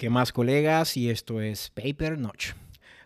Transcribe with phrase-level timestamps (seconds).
[0.00, 0.96] ¿Qué más colegas?
[0.96, 2.52] Y esto es Paper Notch.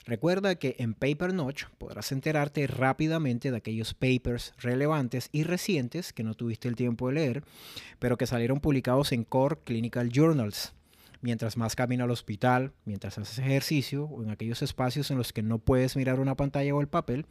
[0.04, 6.22] Recuerda que en Paper Notch podrás enterarte rápidamente de aquellos papers relevantes y recientes que
[6.22, 7.44] no tuviste el tiempo de leer,
[7.98, 10.72] pero que salieron publicados en Core Clinical Journals.
[11.20, 15.42] Mientras más camina al hospital, mientras haces ejercicio o en aquellos espacios en los que
[15.42, 17.26] no puedes mirar una pantalla o el papel,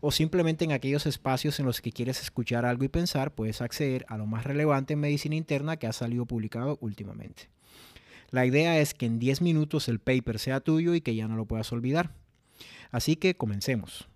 [0.00, 4.04] o simplemente en aquellos espacios en los que quieres escuchar algo y pensar, puedes acceder
[4.10, 7.48] a lo más relevante en medicina interna que ha salido publicado últimamente.
[8.30, 11.36] La idea es que en 10 minutos el paper sea tuyo y que ya no
[11.36, 12.10] lo puedas olvidar.
[12.90, 14.08] Así que comencemos.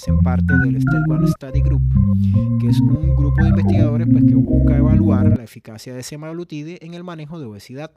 [0.00, 1.82] Hacen parte del Step Study Group,
[2.58, 6.94] que es un grupo de investigadores pues, que busca evaluar la eficacia de semaglutide en
[6.94, 7.92] el manejo de obesidad.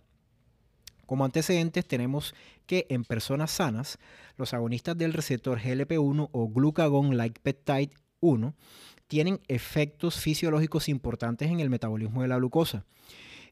[1.05, 3.99] Como antecedentes tenemos que en personas sanas,
[4.35, 8.53] los agonistas del receptor GLP-1 o glucagon-like peptide 1
[9.07, 12.83] tienen efectos fisiológicos importantes en el metabolismo de la glucosa.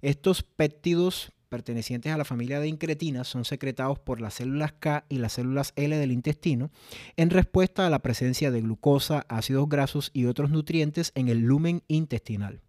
[0.01, 5.17] Estos péptidos pertenecientes a la familia de incretinas son secretados por las células K y
[5.17, 6.71] las células L del intestino
[7.17, 11.83] en respuesta a la presencia de glucosa, ácidos grasos y otros nutrientes en el lumen
[11.89, 12.61] intestinal.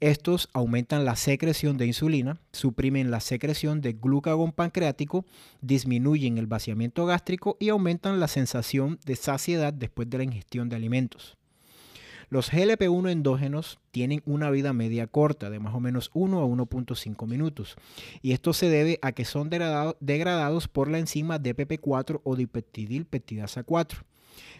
[0.00, 5.26] Estos aumentan la secreción de insulina, suprimen la secreción de glucagón pancreático,
[5.60, 10.76] disminuyen el vaciamiento gástrico y aumentan la sensación de saciedad después de la ingestión de
[10.76, 11.36] alimentos.
[12.32, 17.26] Los GLP-1 endógenos tienen una vida media corta de más o menos 1 a 1.5
[17.26, 17.76] minutos
[18.22, 24.00] y esto se debe a que son degradados por la enzima DPP4 o dipeptidilpeptidasa 4.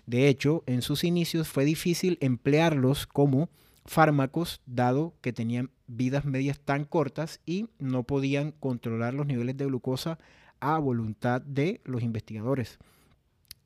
[0.05, 3.49] De hecho, en sus inicios fue difícil emplearlos como
[3.87, 9.65] fármacos, dado que tenían vidas medias tan cortas y no podían controlar los niveles de
[9.65, 10.19] glucosa
[10.61, 12.79] a voluntad de los investigadores.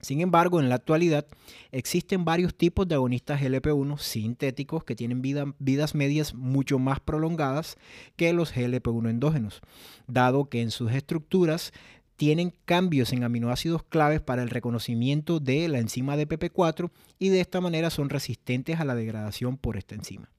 [0.07, 1.27] Sin embargo, en la actualidad
[1.73, 7.77] existen varios tipos de agonistas GLP-1 sintéticos que tienen vidas medias mucho más prolongadas
[8.15, 9.63] que los GLP-1 endógenos,
[10.07, 11.73] dado que en sus estructuras
[12.15, 16.89] tienen cambios en aminoácidos claves para el reconocimiento de la enzima DPP4
[17.19, 20.31] y de esta manera son resistentes a la degradación por esta enzima.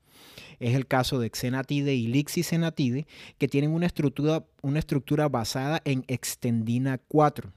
[0.61, 3.05] Es el caso de xenatide y lixisenatide,
[3.38, 7.51] que tienen una estructura, una estructura basada en extendina 4.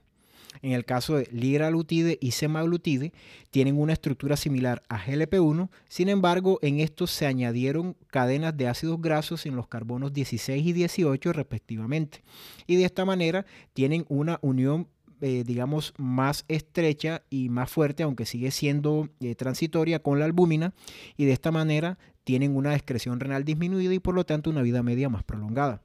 [0.63, 3.13] En el caso de liraglutide y semaglutide,
[3.51, 9.01] tienen una estructura similar a GLP-1, sin embargo, en estos se añadieron cadenas de ácidos
[9.01, 12.23] grasos en los carbonos 16 y 18 respectivamente.
[12.67, 14.89] Y de esta manera tienen una unión
[15.23, 20.73] eh, digamos, más estrecha y más fuerte, aunque sigue siendo eh, transitoria con la albúmina,
[21.19, 24.83] y de esta manera tienen una excreción renal disminuida y por lo tanto una vida
[24.83, 25.83] media más prolongada.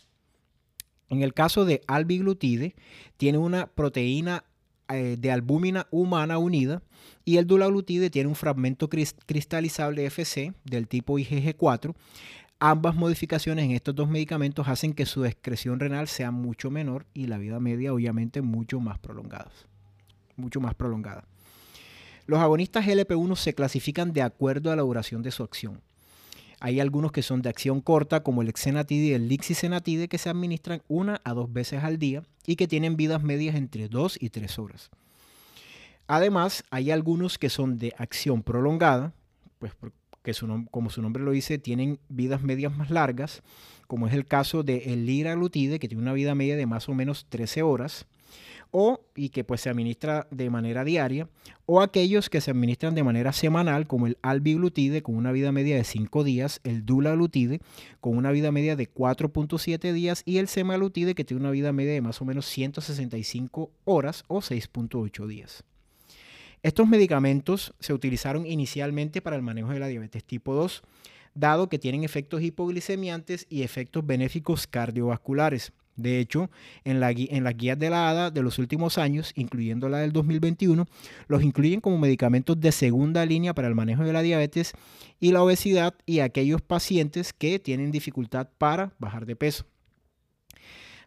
[1.10, 2.76] En el caso de albiglutide,
[3.18, 4.46] tiene una proteína
[4.90, 6.82] eh, de albúmina humana unida
[7.24, 11.96] y el dulaglutide tiene un fragmento cristalizable FC del tipo IgG4.
[12.60, 17.28] Ambas modificaciones en estos dos medicamentos hacen que su excreción renal sea mucho menor y
[17.28, 19.52] la vida media obviamente mucho más prolongada.
[20.38, 21.26] Mucho más prolongada.
[22.28, 25.82] Los agonistas GLP-1 se clasifican de acuerdo a la duración de su acción.
[26.66, 30.32] Hay algunos que son de acción corta, como el exenatide y el lixisenatide, que se
[30.32, 34.32] administran una a dos veces al día y que tienen vidas medias entre 2 y
[34.32, 34.90] 3 horas.
[36.08, 39.14] Además, hay algunos que son de acción prolongada,
[39.60, 39.74] pues
[40.24, 40.34] que
[40.72, 43.44] como su nombre lo dice, tienen vidas medias más largas,
[43.86, 46.96] como es el caso del de liraglutide, que tiene una vida media de más o
[46.96, 48.08] menos 13 horas,
[48.78, 51.30] o y que pues se administra de manera diaria,
[51.66, 55.78] o aquellos que se administran de manera semanal, como el albiglutide con una vida media
[55.78, 57.62] de 5 días, el dulaglutide
[58.02, 61.94] con una vida media de 4.7 días y el semaglutide que tiene una vida media
[61.94, 65.64] de más o menos 165 horas o 6.8 días.
[66.62, 70.84] Estos medicamentos se utilizaron inicialmente para el manejo de la diabetes tipo 2,
[71.34, 76.50] dado que tienen efectos hipoglicemiantes y efectos benéficos cardiovasculares De hecho,
[76.84, 80.86] en, la, las guías de la ADA de los últimos años, incluyendo la del 2021,
[81.28, 84.74] los incluyen como medicamentos de segunda línea para el manejo de la diabetes
[85.20, 89.66] y la obesidad y aquellos pacientes que tienen dificultad para bajar de peso.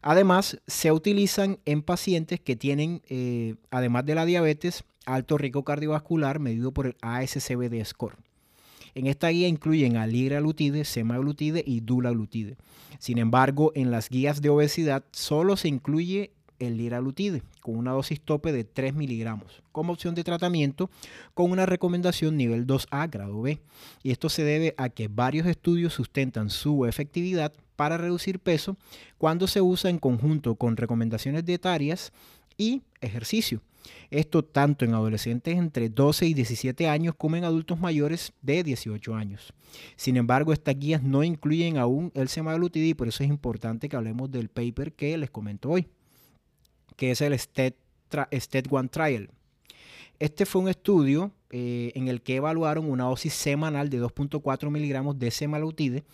[0.01, 6.39] Además, se utilizan en pacientes que tienen, eh, además de la diabetes, alto riesgo cardiovascular
[6.39, 8.17] medido por el ASCBD score.
[8.99, 12.57] En esta guía incluyen aligralutide, semaglutide y dulaglutide.
[12.99, 18.21] Sin embargo, en las guías de obesidad solo se incluye el liraglutide con una dosis
[18.21, 20.91] tope de 3 miligramos como opción de tratamiento
[21.33, 23.61] con una recomendación nivel 2A grado B.
[24.03, 28.77] Y esto se debe a que varios estudios sustentan su efectividad para reducir peso
[29.17, 32.13] cuando se usa en conjunto con recomendaciones dietarias
[32.57, 33.63] y ejercicio.
[34.11, 39.15] Esto tanto en adolescentes entre 12 y 17 años como en adultos mayores de 18
[39.15, 39.53] años.
[39.97, 43.97] Sin embargo, estas guías no incluyen aún el semaglutide y por eso es importante que
[43.97, 45.89] hablemos del paper que les comento hoy,
[46.97, 47.75] que es el STED,
[48.71, 49.31] One Trial.
[50.19, 55.19] Este fue un estudio eh, en el que evaluaron una dosis semanal de 2.4 miligramos
[55.19, 56.05] de semaglutide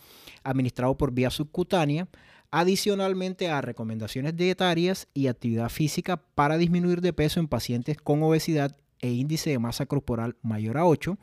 [0.43, 2.07] administrado por vía subcutánea
[2.55, 8.77] adicionalmente a recomendaciones dietarias y actividad física para disminuir de peso en pacientes con obesidad
[9.01, 11.17] e índice de masa corporal mayor a 8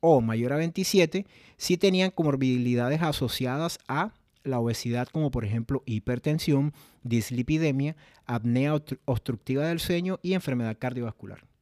[0.00, 1.24] o mayor a 27
[1.56, 4.12] si tenían comorbilidades asociadas a
[4.44, 7.96] la obesidad como por ejemplo hipertensión, dislipidemia,
[8.26, 8.74] apnea
[9.06, 11.55] obstructiva del sueño y enfermedad cardiovascular.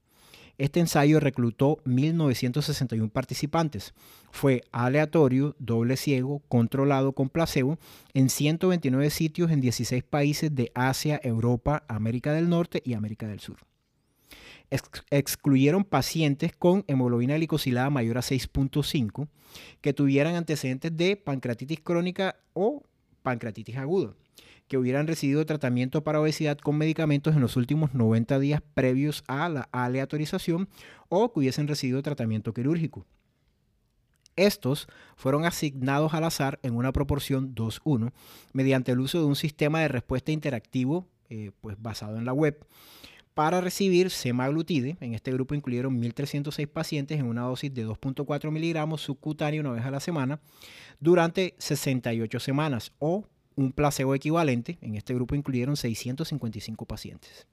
[0.56, 3.92] Este ensayo reclutó 1.961 participantes.
[4.30, 7.78] Fue aleatorio, doble ciego, controlado con placebo
[8.12, 13.40] en 129 sitios en 16 países de Asia, Europa, América del Norte y América del
[13.40, 13.58] Sur.
[15.10, 19.28] excluyeron pacientes con hemoglobina glicosilada mayor a 6.5
[19.80, 22.82] que tuvieran antecedentes de pancreatitis crónica o
[23.22, 24.14] pancreatitis aguda
[24.74, 29.48] que hubieran recibido tratamiento para obesidad con medicamentos en los últimos 90 días previos a
[29.48, 30.68] la aleatorización
[31.08, 33.06] o que hubiesen recibido tratamiento quirúrgico.
[34.34, 38.10] Estos fueron asignados al azar en una proporción 2-1
[38.52, 42.66] mediante el uso de un sistema de respuesta interactivo eh, pues basado en la web
[43.34, 44.96] para recibir semaglutide.
[45.00, 49.84] En este grupo incluyeron 1.306 pacientes en una dosis de 2.4 miligramos subcutáneo una vez
[49.84, 50.40] a la semana
[50.98, 53.24] durante 68 semanas o
[53.56, 54.78] un placebo equivalente.
[54.80, 57.46] En este grupo incluyeron 655 pacientes.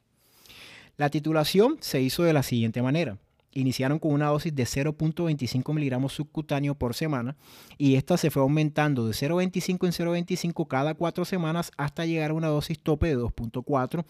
[0.98, 3.18] La titulación se hizo de la siguiente manera.
[3.53, 7.36] Iniciaron con una dosis de 0.25 miligramos subcutáneo por semana
[7.77, 12.33] y esta se fue aumentando de 0.25 en 0.25 cada cuatro semanas hasta llegar a
[12.33, 14.06] una dosis tope de 2.4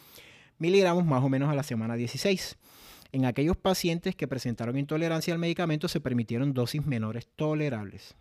[0.59, 2.57] miligramos más o menos a la semana 16.
[3.11, 8.15] En aquellos pacientes que presentaron intolerancia al medicamento se permitieron dosis menores tolerables.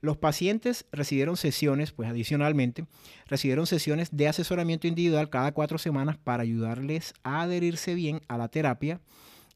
[0.00, 2.86] Los pacientes recibieron sesiones, pues adicionalmente,
[3.26, 8.48] recibieron sesiones de asesoramiento individual cada cuatro semanas para ayudarles a adherirse bien a la
[8.48, 9.00] terapia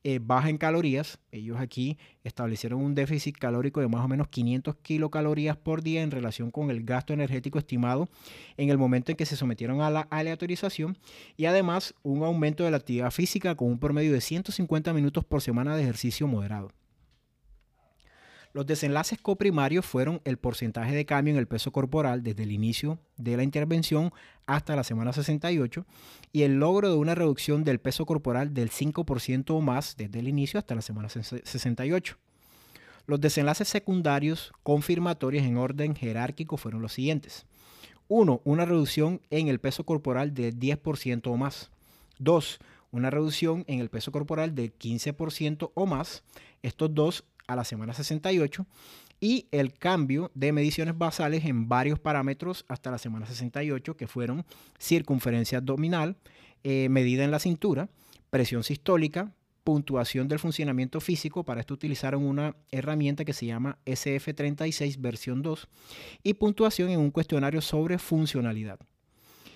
[0.05, 1.19] eh, baja en calorías.
[1.31, 6.11] Ellos aquí establecieron un déficit calórico de más o menos 500 kilocalorías por día en
[6.11, 8.09] relación con el gasto energético estimado
[8.57, 10.99] en el momento en que se sometieron a la aleatorización
[11.37, 15.41] y además un aumento de la actividad física con un promedio de 150 minutos por
[15.41, 16.71] semana de ejercicio moderado.
[18.55, 22.99] Los desenlaces coprimarios fueron el porcentaje de cambio en el peso corporal desde el inicio
[23.17, 24.13] de la intervención
[24.47, 25.87] hasta la semana 68
[26.33, 30.29] y el logro de una reducción del peso corporal del 5% o más desde el
[30.29, 32.19] inicio hasta la semana 68.
[33.07, 37.47] Los desenlaces secundarios confirmatorios en orden jerárquico fueron los siguientes.
[38.09, 38.43] 1.
[38.45, 41.71] Una reducción en el peso corporal del 10% o más.
[42.19, 42.59] 2.
[42.91, 46.23] Una reducción en el peso corporal del 15% o más.
[46.63, 48.67] Estos dos a la semana 68
[49.21, 54.45] y el cambio de mediciones basales en varios parámetros hasta la semana 68, que fueron
[54.81, 56.17] circunferencia abdominal,
[56.65, 57.89] eh, medida en la cintura,
[58.31, 59.33] presión sistólica,
[59.63, 65.69] puntuación del funcionamiento físico, para esto utilizaron una herramienta que se llama SF36 versión 2,
[66.25, 68.81] y puntuación en un cuestionario sobre funcionalidad.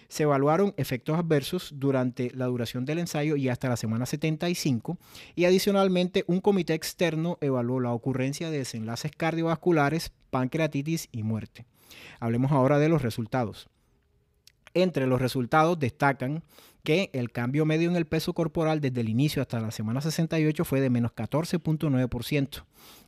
[0.09, 4.99] Se evaluaron efectos adversos durante la duración del ensayo y hasta la semana 75
[5.35, 11.67] y adicionalmente un comité externo evaluó la ocurrencia de desenlaces cardiovasculares, pancreatitis y muerte.
[12.21, 13.69] Hablemos ahora de los resultados.
[14.75, 16.43] Entre los resultados destacan
[16.83, 20.65] que el cambio medio en el peso corporal desde el inicio hasta la semana 68
[20.65, 22.65] fue de menos 14.9%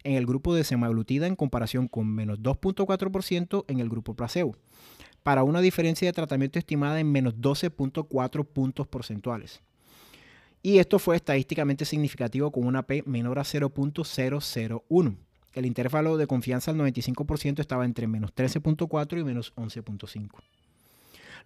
[0.09, 4.57] en el grupo de semaglutida en comparación con menos 2.4% en el grupo placebo
[5.23, 9.61] para una diferencia de tratamiento estimada en menos 12.4 puntos porcentuales.
[10.63, 15.17] Y esto fue estadísticamente significativo con una P menor a 0.001.
[15.53, 20.31] El intervalo de confianza al 95% estaba entre menos 13.4 y menos 11.5.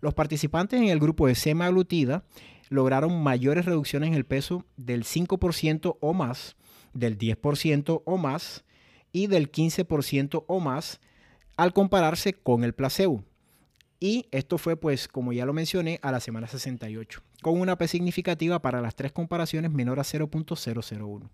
[0.00, 2.25] Los participantes en el grupo de semaglutida
[2.69, 6.57] lograron mayores reducciones en el peso del 5% o más,
[6.94, 8.64] del 10% o más
[9.12, 11.00] y del 15% o más
[11.56, 13.25] al compararse con el placebo.
[14.00, 17.87] Y esto fue, pues, como ya lo mencioné, a la semana 68, con una P
[17.87, 21.30] significativa para las tres comparaciones menor a 0.001.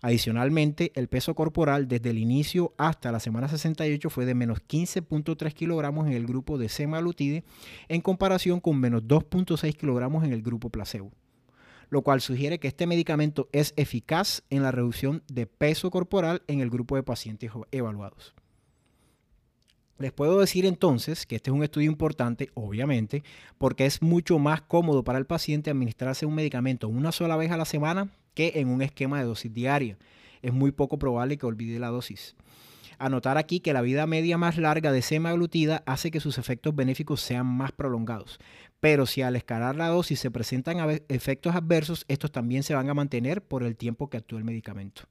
[0.00, 5.52] Adicionalmente, el peso corporal desde el inicio hasta la semana 68 fue de menos 15.3
[5.52, 7.44] kilogramos en el grupo de semaglutide
[7.88, 11.12] en comparación con menos 2.6 kilogramos en el grupo placebo,
[11.88, 16.60] lo cual sugiere que este medicamento es eficaz en la reducción de peso corporal en
[16.60, 18.34] el grupo de pacientes evaluados.
[19.98, 23.22] Les puedo decir entonces que este es un estudio importante, obviamente,
[23.56, 27.56] porque es mucho más cómodo para el paciente administrarse un medicamento una sola vez a
[27.56, 29.96] la semana que en un esquema de dosis diaria.
[30.42, 32.36] Es muy poco probable que olvide la dosis.
[32.98, 37.20] Anotar aquí que la vida media más larga de semaglutida hace que sus efectos benéficos
[37.20, 38.38] sean más prolongados.
[38.80, 40.78] Pero si al escalar la dosis se presentan
[41.08, 45.02] efectos adversos, estos también se van a mantener por el tiempo que actúa el medicamento.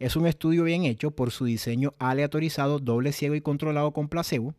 [0.00, 4.54] Es un estudio bien hecho por su diseño aleatorizado, doble ciego y controlado con placebo.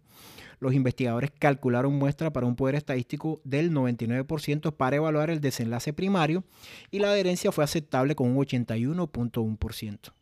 [0.60, 6.44] Los investigadores calcularon muestra para un poder estadístico del 99% para evaluar el desenlace primario
[6.92, 10.14] y la adherencia fue aceptable con un 81.1%.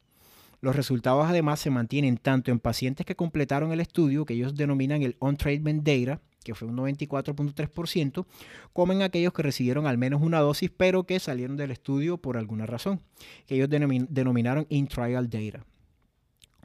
[0.62, 5.04] Los resultados además se mantienen tanto en pacientes que completaron el estudio, que ellos denominan
[5.04, 8.26] el on-treatment data, que fue un 94.3%,
[8.74, 12.38] como en aquellos que recibieron al menos una dosis, pero que salieron del estudio por
[12.38, 13.02] alguna razón,
[13.46, 15.66] que ellos denominaron in-trial data.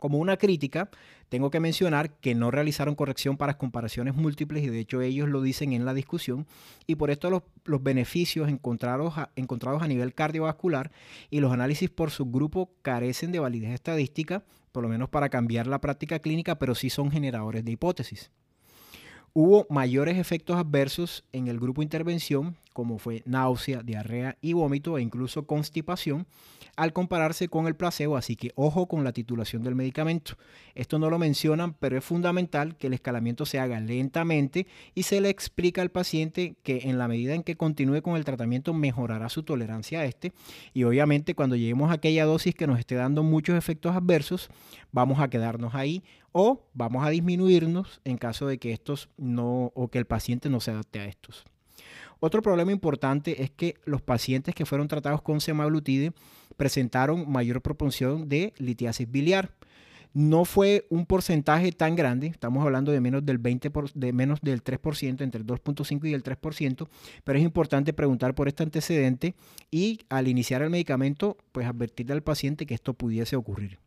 [0.01, 0.91] Como una crítica,
[1.31, 5.41] tengo que mencionar que no realizaron corrección para comparaciones múltiples y de hecho ellos lo
[5.41, 6.47] dicen en la discusión
[6.87, 10.93] y por esto los, beneficios encontrados a, encontrados a nivel cardiovascular
[11.31, 15.81] y los análisis por subgrupo carecen de validez estadística, por lo menos para cambiar la
[15.81, 18.31] práctica clínica, pero sí son generadores de hipótesis.
[19.37, 25.03] Hubo mayores efectos adversos en el grupo intervención, como fue náusea, diarrea y vómito e
[25.03, 26.27] incluso constipación,
[26.77, 30.35] al compararse con el placebo, así que ojo con la titulación del medicamento.
[30.75, 35.21] Esto no lo mencionan, pero es fundamental que el escalamiento se haga lentamente y se
[35.21, 39.29] le explica al paciente que en la medida en que continúe con el tratamiento mejorará
[39.29, 40.33] su tolerancia a este
[40.73, 44.51] y obviamente cuando lleguemos a aquella dosis que nos esté dando muchos efectos adversos,
[44.91, 46.03] vamos a quedarnos ahí
[46.33, 50.59] o vamos a disminuirnos en caso de que estos no o que el paciente no
[50.59, 51.45] se adapte a estos.
[52.21, 56.13] Otro problema importante es que los pacientes que fueron tratados con semaglutide
[56.57, 59.51] presentaron mayor proporción de litiasis biliar.
[60.15, 64.63] No fue un porcentaje tan grande, estamos hablando de menos del 20 de menos del
[64.63, 66.89] 3%, entre el 2.5 y el 3%,
[67.25, 69.35] pero es importante preguntar por este antecedente
[69.73, 73.84] y al iniciar el medicamento, pues advertirle al paciente que esto pudiese ocurrir.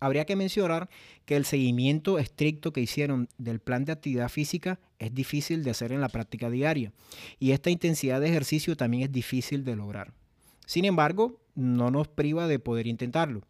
[0.00, 0.88] Habría que mencionar
[1.24, 5.92] que el seguimiento estricto que hicieron del plan de actividad física es difícil de hacer
[5.92, 6.92] en la práctica diaria
[7.38, 10.12] y esta intensidad de ejercicio también es difícil de lograr.
[10.66, 13.42] Sin embargo, no nos priva de poder intentarlo.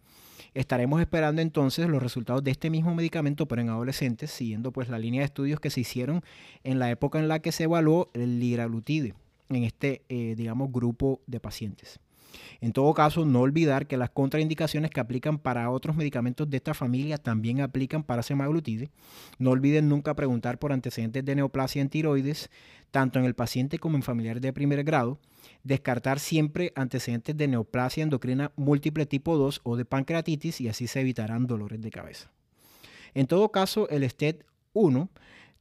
[0.54, 4.98] Estaremos esperando entonces los resultados de este mismo medicamento, pero en adolescentes, siguiendo pues la
[4.98, 6.22] línea de estudios que se hicieron
[6.64, 9.14] en la época en la que se evaluó el liraglutide
[9.50, 12.00] en este, eh, digamos, grupo de pacientes.
[12.60, 16.74] En todo caso, no olvidar que las contraindicaciones que aplican para otros medicamentos de esta
[16.74, 18.90] familia también aplican para semaglutide.
[19.38, 22.50] No olviden nunca preguntar por antecedentes de neoplasia en tiroides,
[22.90, 25.18] tanto en el paciente como en familiares de primer grado.
[25.62, 31.00] Descartar siempre antecedentes de neoplasia endocrina múltiple tipo 2 o de pancreatitis y así se
[31.00, 32.30] evitarán dolores de cabeza.
[33.14, 34.36] En todo caso, el STED
[34.72, 35.08] 1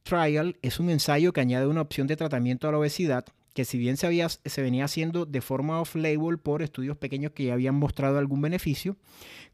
[0.08, 3.26] Trial es un ensayo que añade una opción de tratamiento a la obesidad
[3.58, 7.54] que si bien se, había, venía haciendo de forma off-label por estudios pequeños que ya
[7.54, 8.96] habían mostrado algún beneficio,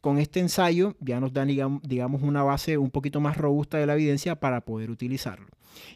[0.03, 1.49] con este ensayo ya nos dan,
[1.83, 5.47] digamos, una base un poquito más robusta de la evidencia para poder utilizarlo.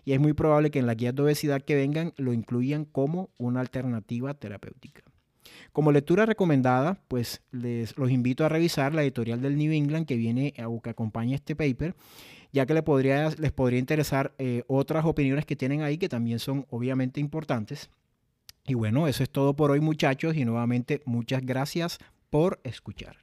[0.06, 3.28] Y es muy probable que en las guías de obesidad que vengan lo incluyan como
[3.36, 5.02] una alternativa terapéutica.
[5.74, 10.54] Como lectura recomendada, pues los invito a revisar la editorial del New England que viene
[10.66, 11.94] o que acompaña este paper
[12.52, 16.38] ya que les podría, les podría interesar eh, otras opiniones que tienen ahí que también
[16.38, 17.90] son obviamente importantes.
[18.66, 21.98] Y bueno, eso es todo por hoy muchachos y nuevamente muchas gracias
[22.30, 23.16] por escuchar.